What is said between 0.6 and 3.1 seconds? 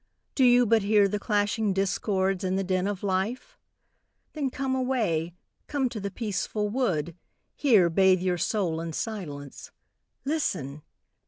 but hear the clashing discords and the din of